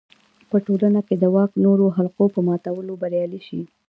[0.49, 3.61] په ټولنه کې د واک نورو حلقو په ماتولو بریالی شي.